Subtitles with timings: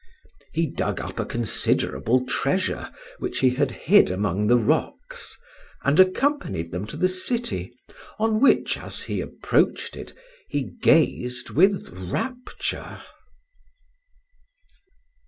[0.51, 5.37] He dug up a considerable treasure which he had hid among the rocks,
[5.83, 7.71] and accompanied them to the city,
[8.17, 10.13] on which, as he approached it,
[10.49, 12.99] he gazed with rapture.